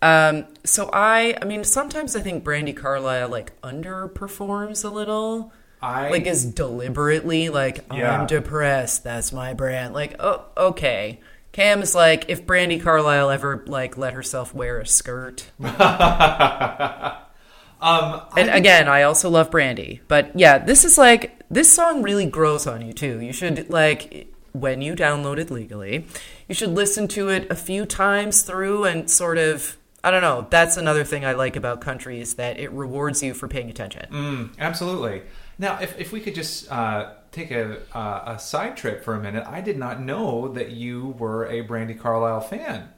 Um, 0.00 0.46
so 0.62 0.88
I, 0.92 1.36
I 1.42 1.44
mean, 1.44 1.64
sometimes 1.64 2.14
I 2.14 2.20
think 2.20 2.44
Brandi 2.44 2.76
Carlile 2.76 3.28
like 3.28 3.60
underperforms 3.62 4.84
a 4.84 4.88
little. 4.88 5.52
I 5.82 6.10
Like 6.10 6.28
is 6.28 6.44
deliberately 6.44 7.48
like 7.48 7.84
Yeah. 7.92 8.20
I'm 8.20 8.28
depressed. 8.28 9.02
That's 9.02 9.32
my 9.32 9.52
brand. 9.52 9.92
Like 9.92 10.14
oh 10.20 10.44
okay. 10.56 11.18
Cam 11.50 11.82
is 11.82 11.96
like 11.96 12.26
if 12.28 12.46
Brandi 12.46 12.80
Carlile 12.80 13.30
ever 13.30 13.64
like 13.66 13.98
let 13.98 14.12
herself 14.12 14.54
wear 14.54 14.78
a 14.78 14.86
skirt. 14.86 15.50
Um, 17.80 18.22
I 18.32 18.40
And 18.40 18.50
again, 18.50 18.88
I 18.88 19.02
also 19.02 19.30
love 19.30 19.50
Brandi. 19.50 20.00
But 20.08 20.38
yeah, 20.38 20.58
this 20.58 20.84
is 20.84 20.98
like 20.98 21.38
this 21.50 21.72
song 21.72 22.02
really 22.02 22.26
grows 22.26 22.66
on 22.66 22.86
you 22.86 22.92
too. 22.92 23.20
You 23.20 23.32
should 23.32 23.70
like 23.70 24.32
when 24.52 24.82
you 24.82 24.94
download 24.94 25.38
it 25.38 25.50
legally, 25.50 26.06
you 26.48 26.54
should 26.54 26.70
listen 26.70 27.08
to 27.08 27.28
it 27.28 27.50
a 27.50 27.54
few 27.54 27.86
times 27.86 28.42
through 28.42 28.84
and 28.84 29.10
sort 29.10 29.38
of 29.38 29.76
I 30.02 30.10
don't 30.10 30.22
know. 30.22 30.46
That's 30.48 30.76
another 30.76 31.04
thing 31.04 31.24
I 31.24 31.32
like 31.32 31.56
about 31.56 31.80
country 31.80 32.20
is 32.20 32.34
that 32.34 32.58
it 32.58 32.70
rewards 32.72 33.22
you 33.22 33.34
for 33.34 33.48
paying 33.48 33.68
attention. 33.68 34.06
Mm, 34.10 34.58
absolutely. 34.58 35.22
Now, 35.58 35.78
if, 35.78 35.98
if 35.98 36.10
we 36.10 36.20
could 36.20 36.34
just 36.34 36.72
uh, 36.72 37.12
take 37.32 37.50
a, 37.50 37.82
uh, 37.94 38.34
a 38.34 38.38
side 38.38 38.78
trip 38.78 39.04
for 39.04 39.14
a 39.14 39.20
minute, 39.20 39.44
I 39.46 39.60
did 39.60 39.78
not 39.78 40.00
know 40.00 40.48
that 40.48 40.70
you 40.70 41.14
were 41.18 41.44
a 41.46 41.62
Brandi 41.66 41.98
Carlile 41.98 42.40
fan. 42.40 42.88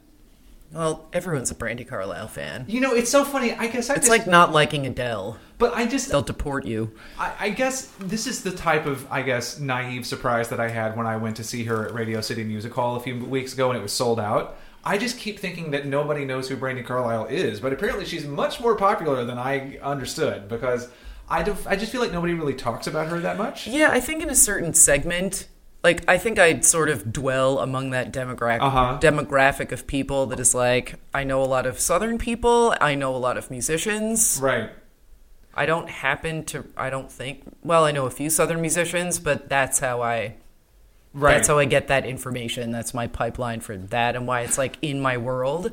Well, 0.72 1.06
everyone's 1.12 1.50
a 1.50 1.54
Brandi 1.54 1.86
Carlile 1.86 2.28
fan. 2.28 2.64
You 2.66 2.80
know, 2.80 2.94
it's 2.94 3.10
so 3.10 3.24
funny. 3.24 3.52
I 3.52 3.66
guess 3.66 3.90
I 3.90 3.94
It's 3.94 4.06
just, 4.06 4.10
like 4.10 4.26
not 4.26 4.52
liking 4.52 4.86
Adele. 4.86 5.38
but 5.58 5.74
I 5.74 5.86
just, 5.86 6.10
They'll 6.10 6.22
deport 6.22 6.64
you. 6.64 6.92
I, 7.18 7.32
I 7.40 7.48
guess 7.50 7.92
this 7.98 8.26
is 8.26 8.42
the 8.42 8.50
type 8.52 8.86
of, 8.86 9.06
I 9.10 9.22
guess, 9.22 9.58
naive 9.60 10.06
surprise 10.06 10.48
that 10.48 10.60
I 10.60 10.68
had 10.68 10.96
when 10.96 11.06
I 11.06 11.16
went 11.18 11.36
to 11.36 11.44
see 11.44 11.64
her 11.64 11.86
at 11.86 11.94
Radio 11.94 12.20
City 12.20 12.42
Music 12.42 12.72
Hall 12.72 12.96
a 12.96 13.00
few 13.00 13.22
weeks 13.24 13.52
ago 13.52 13.68
and 13.70 13.78
it 13.78 13.82
was 13.82 13.92
sold 13.92 14.18
out. 14.18 14.56
I 14.84 14.98
just 14.98 15.18
keep 15.18 15.38
thinking 15.38 15.70
that 15.72 15.86
nobody 15.86 16.24
knows 16.24 16.48
who 16.48 16.56
Brandi 16.56 16.84
Carlile 16.84 17.26
is, 17.26 17.60
but 17.60 17.72
apparently 17.72 18.04
she's 18.04 18.26
much 18.26 18.60
more 18.60 18.74
popular 18.74 19.24
than 19.24 19.38
I 19.38 19.78
understood 19.82 20.48
because 20.48 20.88
I, 21.28 21.40
I 21.66 21.76
just 21.76 21.92
feel 21.92 22.00
like 22.00 22.12
nobody 22.12 22.34
really 22.34 22.54
talks 22.54 22.86
about 22.88 23.06
her 23.08 23.20
that 23.20 23.38
much. 23.38 23.66
Yeah, 23.68 23.90
I 23.92 24.00
think 24.00 24.22
in 24.22 24.28
a 24.30 24.34
certain 24.34 24.74
segment, 24.74 25.46
like 25.84 26.04
I 26.08 26.18
think 26.18 26.38
I'd 26.38 26.64
sort 26.64 26.88
of 26.88 27.12
dwell 27.12 27.58
among 27.58 27.90
that 27.90 28.12
demographic 28.12 28.60
Uh-huh. 28.62 28.98
demographic 29.00 29.72
of 29.72 29.86
people 29.86 30.26
that 30.26 30.38
is 30.40 30.54
like 30.54 30.94
I 31.12 31.24
know 31.24 31.42
a 31.42 31.46
lot 31.46 31.66
of 31.66 31.78
Southern 31.80 32.18
people, 32.18 32.74
I 32.80 32.94
know 32.94 33.14
a 33.14 33.18
lot 33.18 33.36
of 33.36 33.50
musicians. 33.50 34.38
Right. 34.42 34.70
I 35.54 35.66
don't 35.66 35.90
happen 35.90 36.44
to 36.46 36.64
I 36.76 36.88
don't 36.90 37.10
think 37.10 37.42
well, 37.62 37.84
I 37.84 37.90
know 37.92 38.06
a 38.06 38.10
few 38.10 38.30
Southern 38.30 38.60
musicians, 38.60 39.18
but 39.18 39.48
that's 39.48 39.78
how 39.80 40.02
I 40.02 40.34
Right. 41.14 41.34
that's 41.34 41.48
how 41.48 41.58
I 41.58 41.66
get 41.66 41.88
that 41.88 42.06
information. 42.06 42.70
That's 42.70 42.94
my 42.94 43.06
pipeline 43.06 43.60
for 43.60 43.76
that 43.76 44.16
and 44.16 44.26
why 44.26 44.42
it's 44.42 44.56
like 44.56 44.78
in 44.80 45.00
my 45.00 45.18
world. 45.18 45.70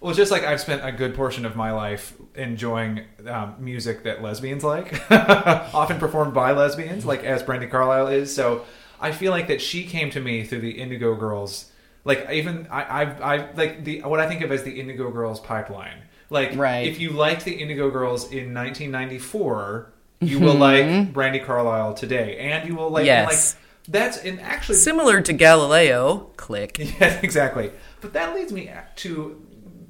Well, 0.00 0.14
just 0.14 0.30
like 0.30 0.42
I've 0.44 0.60
spent 0.62 0.82
a 0.82 0.90
good 0.92 1.14
portion 1.14 1.44
of 1.44 1.54
my 1.56 1.72
life 1.72 2.14
enjoying 2.34 3.02
um, 3.28 3.56
music 3.58 4.04
that 4.04 4.22
lesbians 4.22 4.64
like, 4.64 4.98
often 5.10 5.98
performed 5.98 6.32
by 6.32 6.52
lesbians, 6.52 7.04
like 7.04 7.22
as 7.24 7.42
Brandi 7.42 7.70
Carlile 7.70 8.08
is. 8.08 8.34
So 8.34 8.64
I 9.00 9.12
feel 9.12 9.30
like 9.32 9.48
that 9.48 9.60
she 9.60 9.84
came 9.84 10.10
to 10.10 10.20
me 10.20 10.44
through 10.44 10.60
the 10.60 10.72
Indigo 10.72 11.14
Girls. 11.14 11.70
Like 12.04 12.28
even 12.30 12.66
I, 12.70 13.02
I've, 13.02 13.20
I 13.22 13.50
like 13.52 13.84
the 13.84 14.02
what 14.02 14.20
I 14.20 14.28
think 14.28 14.42
of 14.42 14.52
as 14.52 14.62
the 14.62 14.78
Indigo 14.80 15.10
Girls 15.10 15.40
pipeline. 15.40 16.02
Like 16.28 16.54
Right. 16.56 16.86
if 16.86 17.00
you 17.00 17.10
liked 17.10 17.44
the 17.44 17.52
Indigo 17.52 17.90
Girls 17.90 18.24
in 18.30 18.54
1994, 18.54 19.92
you 20.20 20.38
will 20.38 20.54
like 20.54 20.84
Brandi 21.12 21.44
Carlile 21.44 21.94
today, 21.94 22.36
and 22.38 22.68
you 22.68 22.74
will 22.76 22.90
like 22.90 23.02
Mm-hmm. 23.06 23.28
Yes. 23.30 23.54
like 23.54 23.62
that's 23.88 24.18
and 24.18 24.40
actually 24.40 24.76
Similar 24.78 25.20
to 25.22 25.32
Galileo, 25.32 26.30
click. 26.36 26.78
yeah, 27.00 27.18
exactly. 27.22 27.72
But 28.00 28.12
that 28.12 28.34
leads 28.34 28.52
me 28.52 28.70
to 28.96 29.46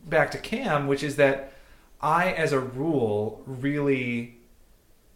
back 0.06 0.30
to 0.32 0.38
Cam, 0.38 0.86
which 0.86 1.02
is 1.02 1.16
that 1.16 1.52
I, 2.00 2.32
as 2.32 2.52
a 2.52 2.60
rule, 2.60 3.42
really 3.46 4.39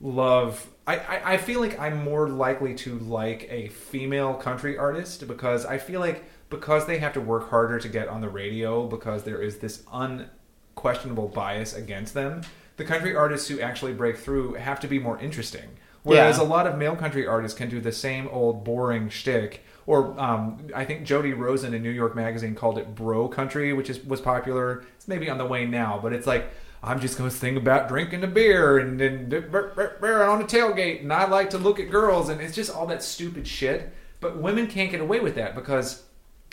love. 0.01 0.67
I, 0.87 0.97
I, 0.99 1.33
I 1.33 1.37
feel 1.39 1.61
like 1.61 1.79
I'm 1.79 2.05
more 2.05 2.29
likely 2.29 2.75
to 2.77 2.99
like 2.99 3.47
a 3.51 3.69
female 3.69 4.35
country 4.35 4.77
artist 4.77 5.27
because 5.27 5.65
I 5.65 5.79
feel 5.79 6.01
like 6.01 6.25
because 6.51 6.87
they 6.87 6.99
have 6.99 7.15
to 7.15 7.21
work 7.21 7.51
harder 7.51 7.79
to 7.79 7.89
get 7.89 8.09
on 8.09 8.21
the 8.21 8.29
radio 8.29 8.87
because 8.87 9.25
there 9.25 9.41
is 9.41 9.59
this 9.59 9.83
unquestionable 9.93 11.29
bias 11.29 11.75
against 11.75 12.15
them. 12.15 12.43
The 12.77 12.85
country 12.85 13.15
artists 13.15 13.49
who 13.49 13.61
actually 13.61 13.93
break 13.95 14.17
through 14.19 14.55
have 14.55 14.81
to 14.81 14.89
be 14.89 14.99
more 14.99 15.19
interesting. 15.19 15.69
Whereas 16.03 16.37
Yeah. 16.37 16.43
a 16.43 16.47
lot 16.47 16.67
of 16.67 16.77
male 16.77 16.97
country 16.97 17.27
artists 17.27 17.57
can 17.57 17.71
do 17.71 17.81
the 17.81 17.93
same 17.93 18.29
old 18.29 18.63
boring 18.65 19.09
shtick. 19.09 19.65
Or 19.87 20.19
um, 20.21 20.67
I 20.75 20.85
think 20.85 21.05
Jody 21.05 21.33
Rosen 21.33 21.73
in 21.75 21.83
New 21.83 21.91
York 21.91 22.15
Magazine 22.15 22.55
called 22.55 22.79
it 22.79 22.95
bro 22.95 23.29
country, 23.29 23.73
which 23.73 23.89
is 23.91 24.05
was 24.05 24.21
popular. 24.21 24.85
It's 24.97 25.09
maybe 25.09 25.29
on 25.31 25.39
the 25.39 25.45
way 25.47 25.67
now, 25.67 25.99
but 26.03 26.13
it's 26.13 26.27
like 26.27 26.51
I'm 26.85 27.01
just 27.01 27.17
going 27.17 27.31
to 27.31 27.35
sing 27.37 27.57
about 27.57 27.89
drinking 27.89 28.23
a 28.25 28.27
beer 28.27 28.79
and 28.79 29.01
then 29.01 29.33
on 29.33 30.41
a 30.43 30.45
tailgate, 30.45 31.01
and 31.01 31.13
I 31.13 31.27
like 31.27 31.51
to 31.51 31.59
look 31.59 31.81
at 31.81 31.91
girls, 31.91 32.29
and 32.29 32.41
it's 32.41 32.55
just 32.55 32.71
all 32.75 32.87
that 32.89 33.03
stupid 33.03 33.47
shit. 33.49 33.93
But 34.21 34.37
women 34.39 34.67
can't 34.67 34.91
get 34.91 35.01
away 35.01 35.21
with 35.21 35.35
that 35.37 35.55
because 35.55 36.03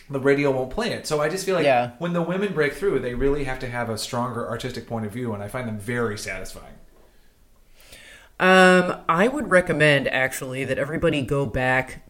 the 0.10 0.20
radio 0.20 0.52
won't 0.52 0.72
play 0.72 0.92
it. 0.92 1.06
So 1.08 1.22
I 1.22 1.30
just 1.30 1.46
feel 1.46 1.56
like 1.56 1.66
Yeah. 1.66 1.92
when 2.00 2.14
the 2.14 2.22
women 2.22 2.54
break 2.54 2.74
through, 2.74 3.00
they 3.00 3.14
really 3.14 3.44
have 3.44 3.60
to 3.60 3.68
have 3.68 3.90
a 3.90 3.98
stronger 3.98 4.48
artistic 4.50 4.88
point 4.88 5.06
of 5.06 5.12
view, 5.12 5.34
and 5.34 5.44
I 5.44 5.48
find 5.48 5.68
them 5.68 5.78
very 5.80 6.18
satisfying. 6.18 6.76
Um, 8.40 8.96
I 9.08 9.28
would 9.28 9.52
recommend 9.52 10.08
actually 10.08 10.66
that 10.66 10.80
everybody 10.80 11.22
go 11.22 11.46
back, 11.46 12.04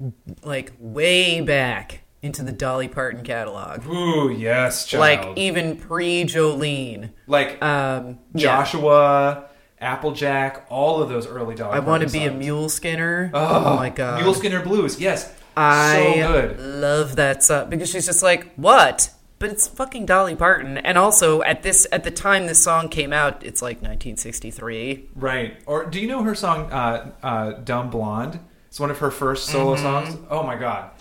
like 0.44 0.72
way 0.80 1.42
back 1.42 2.04
into 2.22 2.44
the 2.44 2.52
Dolly 2.52 2.88
Parton 2.88 3.24
catalog, 3.24 3.86
Ooh, 3.88 4.30
yes, 4.32 4.86
child. 4.86 5.00
like 5.00 5.38
even 5.38 5.76
pre 5.78 6.24
Jolene. 6.26 7.10
like 7.28 7.62
Um, 7.64 8.20
yeah. 8.34 8.44
Joshua, 8.64 9.46
Applejack, 9.80 10.66
all 10.70 11.02
of 11.02 11.10
those 11.10 11.26
early 11.26 11.56
Dolly 11.56 11.76
I 11.76 11.80
want 11.80 12.04
to 12.08 12.10
be 12.10 12.26
a 12.26 12.32
mule 12.32 12.70
skinner. 12.70 13.32
Oh, 13.34 13.76
my 13.76 13.90
god, 13.90 14.22
Mule 14.22 14.34
Skinner 14.36 14.62
Blues, 14.64 15.00
yes. 15.00 15.34
I 15.58 16.14
so 16.22 16.32
good. 16.32 16.60
love 16.60 17.16
that 17.18 17.44
song 17.44 17.70
because 17.70 17.90
she's 17.90 18.06
just 18.06 18.24
like 18.24 18.54
what. 18.56 19.10
But 19.40 19.50
it's 19.50 19.68
fucking 19.68 20.06
Dolly 20.06 20.36
Parton, 20.36 20.78
and 20.78 21.00
also 21.00 21.42
at 21.42 21.64
this 21.64 21.88
at 21.92 22.04
the 22.04 22.12
time 22.12 22.46
this 22.46 22.64
song 22.64 22.90
came 22.90 23.12
out, 23.12 23.44
it's 23.44 23.60
like 23.64 23.78
1963. 23.78 25.10
Right. 25.16 25.58
Or 25.66 25.86
do 25.86 26.00
you 26.00 26.08
know 26.08 26.22
her 26.22 26.36
song 26.36 26.72
uh, 26.72 27.12
uh, 27.24 27.52
Dumb 27.54 27.90
Blonde? 27.90 28.40
It's 28.68 28.80
one 28.80 28.92
of 28.92 29.00
her 29.00 29.10
first 29.10 29.48
solo 29.48 29.74
Mm-hmm. 29.76 29.82
songs. 29.84 30.18
Oh 30.30 30.44
my 30.44 30.56
god. 30.56 30.92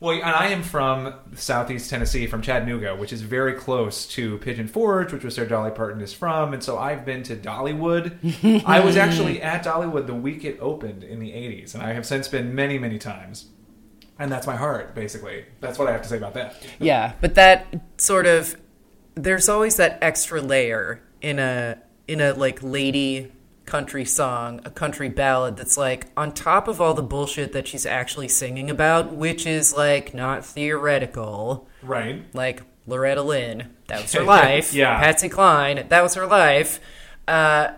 Well, 0.00 0.14
and 0.14 0.24
I 0.24 0.48
am 0.48 0.62
from 0.62 1.12
Southeast 1.34 1.90
Tennessee, 1.90 2.28
from 2.28 2.40
Chattanooga, 2.40 2.94
which 2.94 3.12
is 3.12 3.22
very 3.22 3.54
close 3.54 4.06
to 4.08 4.38
Pigeon 4.38 4.68
Forge, 4.68 5.12
which 5.12 5.24
was 5.24 5.36
where 5.36 5.46
Dolly 5.46 5.72
Parton 5.72 6.00
is 6.00 6.12
from. 6.12 6.54
And 6.54 6.62
so 6.62 6.78
I've 6.78 7.04
been 7.04 7.24
to 7.24 7.34
Dollywood. 7.34 8.64
I 8.66 8.78
was 8.80 8.96
actually 8.96 9.42
at 9.42 9.64
Dollywood 9.64 10.06
the 10.06 10.14
week 10.14 10.44
it 10.44 10.56
opened 10.60 11.02
in 11.02 11.18
the 11.18 11.30
80s, 11.30 11.74
and 11.74 11.82
I 11.82 11.94
have 11.94 12.06
since 12.06 12.28
been 12.28 12.54
many, 12.54 12.78
many 12.78 12.98
times. 12.98 13.46
And 14.20 14.30
that's 14.30 14.46
my 14.46 14.56
heart, 14.56 14.94
basically. 14.94 15.46
That's 15.60 15.78
what 15.78 15.88
I 15.88 15.92
have 15.92 16.02
to 16.02 16.08
say 16.08 16.16
about 16.16 16.34
that. 16.34 16.64
Yeah, 16.78 17.12
but 17.20 17.34
that 17.34 17.66
sort 17.96 18.26
of 18.26 18.56
there's 19.14 19.48
always 19.48 19.76
that 19.76 19.98
extra 20.00 20.40
layer 20.40 21.02
in 21.20 21.38
a 21.38 21.78
in 22.06 22.20
a 22.20 22.32
like 22.32 22.62
lady 22.62 23.32
country 23.68 24.04
song, 24.04 24.60
a 24.64 24.70
country 24.70 25.08
ballad 25.08 25.56
that's 25.56 25.76
like 25.76 26.06
on 26.16 26.32
top 26.32 26.66
of 26.68 26.80
all 26.80 26.94
the 26.94 27.02
bullshit 27.02 27.52
that 27.52 27.68
she's 27.68 27.86
actually 27.86 28.28
singing 28.28 28.70
about, 28.70 29.14
which 29.14 29.46
is 29.46 29.76
like 29.76 30.14
not 30.14 30.44
theoretical. 30.44 31.68
Right. 31.82 32.24
Like 32.34 32.62
Loretta 32.86 33.22
Lynn, 33.22 33.74
that 33.88 34.02
was 34.02 34.12
her 34.14 34.22
life. 34.40 34.72
Yeah. 34.74 34.98
Patsy 34.98 35.28
Cline, 35.28 35.86
that 35.88 36.02
was 36.02 36.14
her 36.14 36.26
life. 36.26 36.80
Uh, 37.26 37.72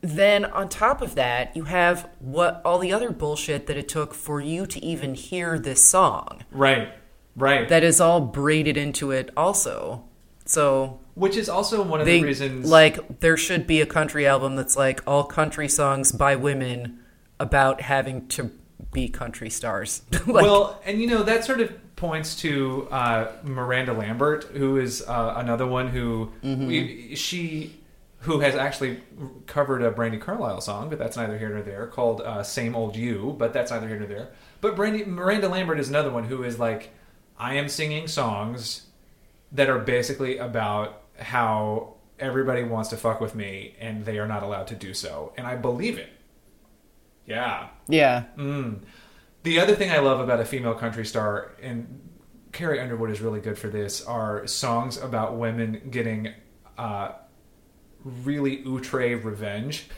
then 0.00 0.44
on 0.44 0.68
top 0.68 1.02
of 1.02 1.14
that, 1.14 1.56
you 1.56 1.64
have 1.64 2.08
what 2.18 2.60
all 2.64 2.78
the 2.78 2.92
other 2.92 3.10
bullshit 3.10 3.66
that 3.66 3.76
it 3.76 3.88
took 3.88 4.14
for 4.14 4.40
you 4.40 4.66
to 4.66 4.84
even 4.84 5.14
hear 5.14 5.58
this 5.58 5.88
song 5.88 6.44
Right. 6.50 6.88
Right. 7.36 7.68
that 7.68 7.84
is 7.84 8.00
all 8.00 8.20
braided 8.20 8.76
into 8.76 9.10
it 9.12 9.30
also. 9.36 10.04
So 10.44 11.00
which 11.18 11.36
is 11.36 11.48
also 11.48 11.82
one 11.82 12.00
of 12.00 12.06
they 12.06 12.20
the 12.20 12.26
reasons. 12.26 12.70
like 12.70 13.20
there 13.20 13.36
should 13.36 13.66
be 13.66 13.80
a 13.80 13.86
country 13.86 14.26
album 14.26 14.56
that's 14.56 14.76
like 14.76 15.00
all 15.06 15.24
country 15.24 15.68
songs 15.68 16.12
by 16.12 16.36
women 16.36 17.00
about 17.40 17.80
having 17.80 18.26
to 18.28 18.50
be 18.92 19.08
country 19.08 19.50
stars. 19.50 20.02
like, 20.26 20.44
well, 20.44 20.80
and 20.84 21.00
you 21.00 21.06
know 21.08 21.22
that 21.22 21.44
sort 21.44 21.60
of 21.60 21.72
points 21.96 22.36
to 22.36 22.86
uh, 22.90 23.32
Miranda 23.42 23.92
Lambert, 23.92 24.44
who 24.44 24.76
is 24.76 25.02
uh, 25.02 25.34
another 25.36 25.66
one 25.66 25.88
who 25.88 26.30
we, 26.42 27.14
she 27.16 27.74
who 28.20 28.40
has 28.40 28.54
actually 28.54 29.00
covered 29.46 29.82
a 29.82 29.90
Brandi 29.90 30.20
Carlile 30.20 30.60
song, 30.60 30.88
but 30.88 30.98
that's 30.98 31.16
neither 31.16 31.38
here 31.38 31.50
nor 31.50 31.62
there, 31.62 31.86
called 31.86 32.20
uh, 32.20 32.42
"Same 32.42 32.74
Old 32.74 32.96
You," 32.96 33.34
but 33.38 33.52
that's 33.52 33.70
neither 33.70 33.88
here 33.88 33.98
nor 33.98 34.08
there. 34.08 34.28
But 34.60 34.76
Brandy 34.76 35.04
Miranda 35.04 35.48
Lambert 35.48 35.78
is 35.78 35.88
another 35.88 36.10
one 36.10 36.24
who 36.24 36.42
is 36.42 36.58
like, 36.58 36.90
I 37.38 37.54
am 37.54 37.68
singing 37.68 38.08
songs 38.08 38.86
that 39.52 39.68
are 39.68 39.78
basically 39.78 40.38
about 40.38 41.02
how 41.18 41.94
everybody 42.18 42.62
wants 42.62 42.90
to 42.90 42.96
fuck 42.96 43.20
with 43.20 43.34
me 43.34 43.74
and 43.78 44.04
they 44.04 44.18
are 44.18 44.26
not 44.26 44.42
allowed 44.42 44.66
to 44.68 44.74
do 44.74 44.94
so, 44.94 45.32
and 45.36 45.46
I 45.46 45.56
believe 45.56 45.98
it. 45.98 46.10
Yeah. 47.26 47.68
yeah. 47.88 48.24
Mm. 48.36 48.80
The 49.42 49.60
other 49.60 49.74
thing 49.74 49.90
I 49.90 49.98
love 49.98 50.20
about 50.20 50.40
a 50.40 50.44
female 50.44 50.74
country 50.74 51.04
star, 51.04 51.52
and 51.62 52.08
Carrie 52.52 52.80
Underwood 52.80 53.10
is 53.10 53.20
really 53.20 53.40
good 53.40 53.58
for 53.58 53.68
this, 53.68 54.04
are 54.04 54.46
songs 54.46 54.96
about 54.96 55.36
women 55.36 55.88
getting 55.90 56.32
uh, 56.76 57.12
really 58.04 58.64
outre 58.66 59.16
revenge. 59.16 59.88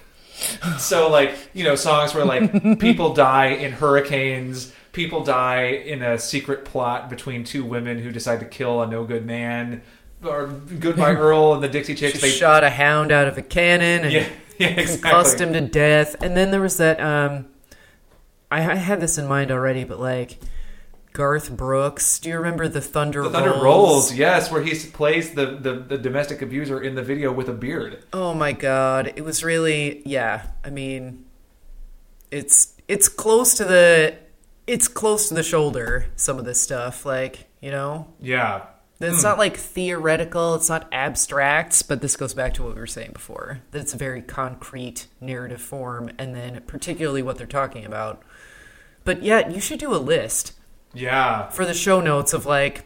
so, 0.78 1.08
like, 1.08 1.36
you 1.52 1.64
know, 1.64 1.74
songs 1.74 2.14
where, 2.14 2.24
like, 2.24 2.78
people 2.80 3.14
die 3.14 3.46
in 3.46 3.72
hurricanes, 3.72 4.72
people 4.92 5.22
die 5.22 5.66
in 5.66 6.02
a 6.02 6.18
secret 6.18 6.64
plot 6.64 7.08
between 7.08 7.44
two 7.44 7.64
women 7.64 7.98
who 7.98 8.10
decide 8.10 8.40
to 8.40 8.46
kill 8.46 8.82
a 8.82 8.86
no 8.86 9.04
good 9.04 9.24
man, 9.24 9.82
or 10.24 10.46
Goodbye 10.48 11.14
Earl 11.14 11.54
and 11.54 11.62
the 11.62 11.68
Dixie 11.68 11.94
Chicks. 11.94 12.18
She 12.20 12.30
shot 12.30 12.64
a 12.64 12.70
hound 12.70 13.12
out 13.12 13.26
of 13.28 13.38
a 13.38 13.42
cannon 13.42 14.04
and 14.04 14.12
yeah, 14.12 14.28
Yeah, 14.58 14.66
exactly. 14.68 15.10
concussed 15.10 15.40
him 15.40 15.52
to 15.54 15.60
death. 15.60 16.16
And 16.22 16.36
then 16.36 16.50
there 16.50 16.60
was 16.60 16.76
that. 16.78 17.00
Um, 17.00 17.46
I, 18.50 18.72
I 18.72 18.74
had 18.76 19.00
this 19.00 19.16
in 19.18 19.26
mind 19.28 19.50
already, 19.50 19.84
but 19.84 20.00
like 20.00 20.38
Garth 21.12 21.56
Brooks. 21.56 22.18
Do 22.18 22.28
you 22.28 22.36
remember 22.36 22.68
the 22.68 22.80
Thunder? 22.80 23.22
The 23.22 23.30
Thunder 23.30 23.50
Rolls? 23.50 23.62
Rolls, 23.64 24.12
yes, 24.14 24.50
where 24.50 24.62
he 24.62 24.74
plays 24.90 25.34
the, 25.34 25.46
the, 25.46 25.74
the 25.74 25.98
domestic 25.98 26.42
abuser 26.42 26.80
in 26.80 26.94
the 26.96 27.02
video 27.02 27.32
with 27.32 27.48
a 27.48 27.52
beard. 27.52 28.04
Oh 28.12 28.34
my 28.34 28.52
god, 28.52 29.12
it 29.16 29.22
was 29.24 29.42
really 29.44 30.02
yeah. 30.04 30.48
I 30.64 30.70
mean, 30.70 31.24
it's 32.30 32.74
it's 32.88 33.08
close 33.08 33.54
to 33.54 33.64
the 33.64 34.16
it's 34.66 34.88
close 34.88 35.28
to 35.28 35.34
the 35.34 35.42
shoulder. 35.42 36.06
Some 36.16 36.38
of 36.38 36.44
this 36.44 36.60
stuff, 36.60 37.04
like 37.06 37.46
you 37.60 37.70
know, 37.70 38.08
Yeah. 38.20 38.66
It's 39.00 39.22
hmm. 39.22 39.28
not 39.28 39.38
like 39.38 39.56
theoretical. 39.56 40.54
It's 40.54 40.68
not 40.68 40.88
abstract. 40.92 41.88
But 41.88 42.02
this 42.02 42.16
goes 42.16 42.34
back 42.34 42.54
to 42.54 42.62
what 42.62 42.74
we 42.74 42.80
were 42.80 42.86
saying 42.86 43.12
before 43.12 43.60
that 43.70 43.80
it's 43.80 43.94
a 43.94 43.98
very 43.98 44.22
concrete 44.22 45.06
narrative 45.20 45.60
form, 45.60 46.10
and 46.18 46.34
then 46.34 46.62
particularly 46.66 47.22
what 47.22 47.38
they're 47.38 47.46
talking 47.46 47.84
about. 47.84 48.22
But 49.04 49.22
yet, 49.22 49.52
you 49.52 49.60
should 49.60 49.78
do 49.78 49.94
a 49.94 49.96
list 49.96 50.52
Yeah. 50.92 51.48
for 51.48 51.64
the 51.64 51.74
show 51.74 52.00
notes 52.00 52.32
of 52.32 52.46
like. 52.46 52.84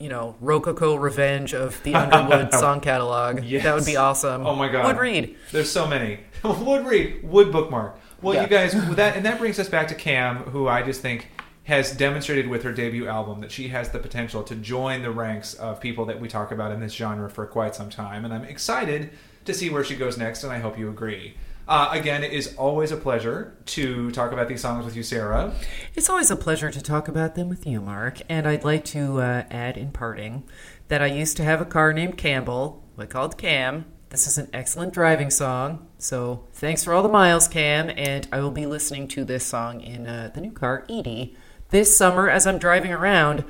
You 0.00 0.08
know, 0.08 0.34
Rococo 0.40 0.96
Revenge 0.96 1.54
of 1.54 1.80
the 1.84 1.94
Underwood 1.94 2.52
song 2.60 2.80
catalog. 2.80 3.44
Yes. 3.44 3.62
That 3.62 3.76
would 3.76 3.86
be 3.86 3.96
awesome. 3.96 4.44
Oh 4.44 4.56
my 4.56 4.68
God. 4.68 4.86
Would 4.86 4.98
read. 4.98 5.36
There's 5.52 5.70
so 5.70 5.86
many. 5.86 6.18
would 6.44 6.84
read, 6.84 7.22
would 7.22 7.52
bookmark. 7.52 7.96
Well, 8.20 8.34
Yeah. 8.34 8.42
you 8.42 8.48
guys, 8.48 8.72
that 8.96 9.16
and 9.16 9.24
that 9.24 9.38
brings 9.38 9.58
us 9.58 9.68
back 9.68 9.88
to 9.88 9.94
Cam, 9.94 10.38
who 10.38 10.66
I 10.66 10.82
just 10.82 11.00
think 11.00 11.28
has 11.64 11.96
demonstrated 11.96 12.48
with 12.48 12.62
her 12.62 12.72
debut 12.72 13.08
album 13.08 13.40
that 13.40 13.50
she 13.50 13.68
has 13.68 13.90
the 13.90 13.98
potential 13.98 14.42
to 14.44 14.54
join 14.54 15.02
the 15.02 15.10
ranks 15.10 15.54
of 15.54 15.80
people 15.80 16.04
that 16.06 16.20
we 16.20 16.28
talk 16.28 16.52
about 16.52 16.72
in 16.72 16.80
this 16.80 16.92
genre 16.92 17.28
for 17.28 17.46
quite 17.46 17.74
some 17.74 17.90
time, 17.90 18.24
and 18.24 18.32
I'm 18.32 18.44
excited 18.44 19.10
to 19.44 19.54
see 19.54 19.70
where 19.70 19.84
she 19.84 19.96
goes 19.96 20.16
next, 20.16 20.44
and 20.44 20.52
I 20.52 20.58
hope 20.58 20.78
you 20.78 20.88
agree. 20.88 21.34
Uh, 21.66 21.88
again, 21.92 22.22
it 22.22 22.32
is 22.32 22.54
always 22.56 22.92
a 22.92 22.96
pleasure 22.96 23.56
to 23.64 24.10
talk 24.10 24.32
about 24.32 24.48
these 24.48 24.60
songs 24.60 24.84
with 24.84 24.94
you, 24.94 25.02
Sarah. 25.02 25.54
It's 25.94 26.10
always 26.10 26.30
a 26.30 26.36
pleasure 26.36 26.70
to 26.70 26.82
talk 26.82 27.08
about 27.08 27.34
them 27.34 27.48
with 27.48 27.66
you, 27.66 27.80
Mark. 27.80 28.20
And 28.28 28.46
I'd 28.46 28.64
like 28.64 28.84
to 28.86 29.20
uh, 29.20 29.44
add 29.50 29.78
in 29.78 29.90
parting 29.90 30.44
that 30.88 31.00
I 31.00 31.06
used 31.06 31.38
to 31.38 31.44
have 31.44 31.62
a 31.62 31.64
car 31.64 31.94
named 31.94 32.18
Campbell, 32.18 32.84
we 32.96 33.06
called 33.06 33.38
Cam. 33.38 33.86
This 34.10 34.26
is 34.26 34.36
an 34.36 34.48
excellent 34.52 34.92
driving 34.92 35.30
song. 35.30 35.88
So 35.98 36.44
thanks 36.52 36.84
for 36.84 36.92
all 36.92 37.02
the 37.02 37.08
miles, 37.08 37.48
Cam. 37.48 37.90
And 37.96 38.28
I 38.30 38.40
will 38.40 38.50
be 38.50 38.66
listening 38.66 39.08
to 39.08 39.24
this 39.24 39.46
song 39.46 39.80
in 39.80 40.06
uh, 40.06 40.30
the 40.34 40.42
new 40.42 40.52
car, 40.52 40.84
Edie, 40.90 41.34
this 41.74 41.96
summer 41.96 42.30
as 42.30 42.46
I'm 42.46 42.58
driving 42.58 42.92
around. 42.92 43.42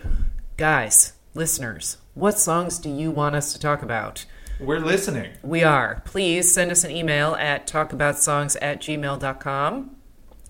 Guys, 0.56 1.12
listeners, 1.34 1.98
what 2.14 2.38
songs 2.38 2.78
do 2.78 2.88
you 2.88 3.10
want 3.10 3.36
us 3.36 3.52
to 3.52 3.58
talk 3.60 3.82
about? 3.82 4.24
We're 4.58 4.78
listening. 4.78 5.32
We 5.42 5.62
are. 5.62 6.00
Please 6.06 6.50
send 6.50 6.70
us 6.70 6.84
an 6.84 6.90
email 6.90 7.34
at 7.34 7.66
talkaboutsongs 7.66 8.56
at 8.62 8.80
gmail.com. 8.80 9.96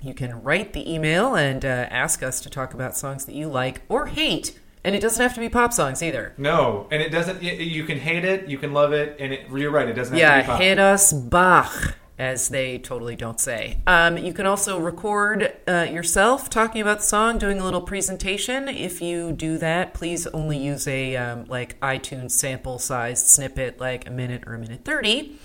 You 0.00 0.14
can 0.14 0.40
write 0.44 0.72
the 0.72 0.88
email 0.88 1.34
and 1.34 1.64
uh, 1.64 1.88
ask 1.90 2.22
us 2.22 2.40
to 2.42 2.48
talk 2.48 2.74
about 2.74 2.96
songs 2.96 3.24
that 3.24 3.34
you 3.34 3.48
like 3.48 3.82
or 3.88 4.06
hate. 4.06 4.56
And 4.84 4.94
it 4.94 5.00
doesn't 5.00 5.20
have 5.20 5.34
to 5.34 5.40
be 5.40 5.48
pop 5.48 5.72
songs 5.72 6.00
either. 6.00 6.32
No, 6.38 6.86
and 6.92 7.02
it 7.02 7.08
doesn't. 7.08 7.42
You 7.42 7.82
can 7.82 7.98
hate 7.98 8.24
it, 8.24 8.46
you 8.46 8.56
can 8.56 8.72
love 8.72 8.92
it, 8.92 9.16
and 9.18 9.32
it, 9.32 9.50
you're 9.50 9.72
right. 9.72 9.88
It 9.88 9.94
doesn't 9.94 10.12
have 10.16 10.20
Yeah, 10.20 10.36
to 10.36 10.42
be 10.42 10.46
pop. 10.46 10.60
hit 10.60 10.78
us 10.78 11.12
Bach, 11.12 11.96
as 12.18 12.49
they 12.49 12.78
totally 12.78 13.16
don't 13.16 13.40
say. 13.40 13.78
Um, 13.87 14.16
you 14.16 14.33
can 14.33 14.47
also 14.47 14.78
record 14.78 15.52
uh, 15.66 15.87
yourself 15.90 16.49
talking 16.49 16.80
about 16.80 16.99
the 16.99 17.04
song, 17.04 17.38
doing 17.38 17.59
a 17.59 17.64
little 17.64 17.83
presentation. 17.83 18.68
If 18.68 19.02
you 19.02 19.33
do 19.33 19.59
that, 19.59 19.94
please 19.94 20.26
only 20.28 20.59
use 20.59 20.87
a 20.87 21.16
um, 21.16 21.44
like 21.47 21.78
iTunes 21.80 22.30
sample 22.30 22.78
sized 22.78 23.26
snippet, 23.26 23.80
like 23.80 24.06
a 24.06 24.11
minute 24.11 24.44
or 24.47 24.54
a 24.54 24.59
minute 24.59 24.85
thirty. 24.85 25.38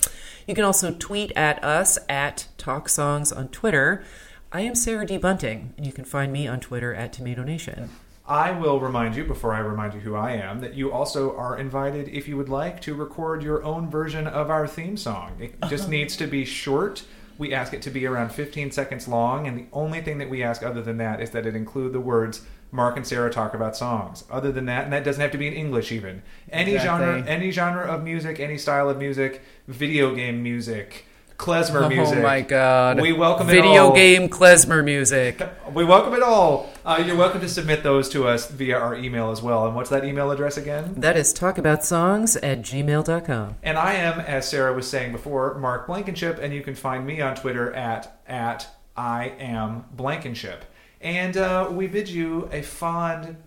You 0.46 0.56
can 0.56 0.64
also 0.64 0.92
tweet 0.92 1.32
at 1.36 1.64
us 1.64 2.00
at 2.08 2.48
Talk 2.58 2.90
Songs 2.90 3.32
on 3.32 3.50
Twitter. 3.50 4.04
I 4.52 4.62
am 4.62 4.74
Sarah 4.74 5.06
D. 5.06 5.18
Bunting, 5.18 5.74
and 5.78 5.86
you 5.86 5.92
can 5.92 6.06
find 6.06 6.32
me 6.34 6.48
on 6.48 6.60
Twitter 6.60 6.94
at 6.94 7.14
Tomato 7.14 7.44
Nation. 7.44 7.90
I 8.30 8.52
will 8.52 8.80
remind 8.80 9.16
you, 9.16 9.24
before 9.26 9.54
I 9.54 9.60
remind 9.60 9.96
you 9.96 10.02
who 10.02 10.16
I 10.16 10.34
am, 10.34 10.60
that 10.62 10.76
you 10.76 10.92
also 10.92 11.36
are 11.36 11.58
invited, 11.58 12.08
if 12.10 12.28
you 12.28 12.38
would 12.38 12.48
like, 12.48 12.80
to 12.82 12.94
record 12.94 13.42
your 13.42 13.64
own 13.64 13.90
version 13.90 14.28
of 14.28 14.52
our 14.52 14.68
theme 14.68 14.98
song. 14.98 15.36
It 15.40 15.56
uh-huh. 15.62 15.70
just 15.70 15.90
needs 15.90 16.16
to 16.18 16.28
be 16.28 16.46
short. 16.46 17.04
We 17.40 17.56
ask 17.56 17.74
it 17.74 17.82
to 17.82 17.90
be 17.90 18.06
around 18.06 18.32
15 18.32 18.70
seconds 18.70 19.08
long, 19.08 19.48
and 19.48 19.58
the 19.58 19.66
only 19.74 20.02
thing 20.02 20.20
that 20.20 20.30
we 20.30 20.44
ask 20.44 20.62
other 20.62 20.84
than 20.84 20.98
that 20.98 21.22
is 21.22 21.32
that 21.32 21.48
it 21.48 21.56
include 21.56 21.92
the 21.92 22.00
words 22.00 22.46
Mark 22.72 22.98
and 22.98 23.08
Sarah 23.08 23.32
talk 23.32 23.56
about 23.56 23.76
songs. 23.76 24.24
Other 24.30 24.52
than 24.52 24.66
that, 24.68 24.84
and 24.84 24.94
that 24.94 25.04
doesn't 25.04 25.22
have 25.22 25.32
to 25.32 25.40
be 25.40 25.48
in 25.48 25.54
English 25.54 25.92
even. 25.92 26.22
Any 26.52 26.76
Exactly. 26.76 27.06
genre 27.06 27.28
any 27.28 27.50
genre 27.50 27.88
of 27.88 28.04
music, 28.04 28.40
any 28.40 28.60
style 28.60 28.90
of 28.90 29.00
music, 29.00 29.42
video 29.68 30.14
game 30.14 30.44
music, 30.44 31.06
klezmer 31.40 31.88
music. 31.88 32.18
Oh 32.18 32.22
my 32.22 32.42
god. 32.42 33.00
We 33.00 33.14
welcome 33.14 33.50
it 33.50 33.54
Video 33.54 33.94
game 33.94 34.30
klezmer 34.30 34.84
music. 34.84 35.42
We 35.74 35.86
welcome 35.86 36.16
it 36.16 36.24
all. 36.24 36.68
Uh, 36.84 37.04
you're 37.06 37.16
welcome 37.16 37.42
to 37.42 37.48
submit 37.48 37.84
those 37.84 38.10
to 38.10 38.28
us 38.28 38.50
via 38.50 38.76
our 38.76 38.96
email 38.96 39.30
as 39.30 39.40
well. 39.40 39.68
And 39.68 39.76
what's 39.76 39.92
that 39.92 40.04
email 40.04 40.32
address 40.32 40.58
again? 40.58 40.96
That 40.98 41.16
is 41.16 41.32
talkaboutsongs 41.32 42.38
at 42.42 42.64
gmail.com. 42.64 43.56
And 43.62 43.78
I 43.78 43.94
am, 43.94 44.20
as 44.20 44.50
Sarah 44.50 44.74
was 44.74 44.90
saying 44.90 45.12
before, 45.12 45.60
Mark 45.60 45.86
Blankenship, 45.86 46.40
and 46.42 46.56
you 46.56 46.62
can 46.64 46.74
find 46.74 47.06
me 47.06 47.22
on 47.22 47.36
Twitter 47.36 47.72
at 47.74 48.20
at 48.28 48.68
I 48.98 49.34
am 49.40 49.86
Blankenship. 49.92 50.66
And 51.02 51.38
uh, 51.38 51.70
we 51.72 51.86
bid 51.86 52.10
you 52.10 52.50
a 52.52 52.64
fond, 52.64 53.38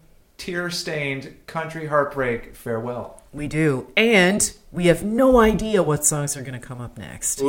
tear-stained 0.42 1.36
country 1.46 1.86
heartbreak 1.86 2.56
farewell. 2.56 3.22
We 3.32 3.46
do. 3.46 3.92
And 3.96 4.52
we 4.72 4.86
have 4.86 5.04
no 5.04 5.38
idea 5.38 5.84
what 5.84 6.04
songs 6.04 6.36
are 6.36 6.42
going 6.42 6.60
to 6.60 6.66
come 6.66 6.80
up 6.80 6.98
next. 6.98 7.40
We 7.40 7.48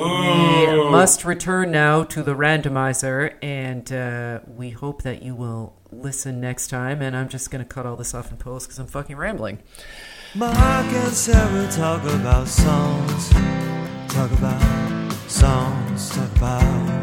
must 0.91 1.25
return 1.25 1.71
now 1.71 2.03
to 2.03 2.21
the 2.21 2.35
randomizer, 2.35 3.33
and 3.41 3.91
uh, 3.91 4.41
we 4.45 4.69
hope 4.69 5.01
that 5.01 5.23
you 5.23 5.33
will 5.33 5.73
listen 5.91 6.39
next 6.39 6.67
time. 6.67 7.01
And 7.01 7.17
I'm 7.17 7.29
just 7.29 7.49
going 7.49 7.65
to 7.65 7.67
cut 7.67 7.87
all 7.87 7.95
this 7.95 8.13
off 8.13 8.29
in 8.29 8.37
post 8.37 8.67
because 8.67 8.77
I'm 8.77 8.85
fucking 8.85 9.15
rambling. 9.15 9.63
Mark 10.35 10.53
and 10.53 11.13
Sarah 11.13 11.71
talk 11.71 12.03
about 12.03 12.47
songs. 12.47 13.29
Talk 14.13 14.31
about 14.33 15.11
songs. 15.27 16.11
Talk 16.15 16.35
about 16.37 17.02